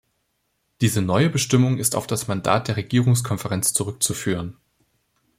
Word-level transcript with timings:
Diese 0.81 0.99
neue 0.99 1.29
Bestimmung 1.29 1.77
ist 1.77 1.95
auf 1.95 2.07
das 2.07 2.27
Mandat 2.27 2.67
der 2.69 2.75
Regierungskonferenz 2.75 3.73
zurückzuführen. 3.73 4.57